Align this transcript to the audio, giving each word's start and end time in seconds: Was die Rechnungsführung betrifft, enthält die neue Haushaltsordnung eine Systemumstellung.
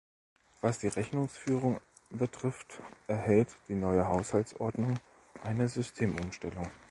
Was 0.61 0.79
die 0.79 0.87
Rechnungsführung 0.87 1.79
betrifft, 2.09 2.81
enthält 3.05 3.49
die 3.67 3.75
neue 3.75 4.07
Haushaltsordnung 4.07 4.97
eine 5.43 5.69
Systemumstellung. 5.69 6.71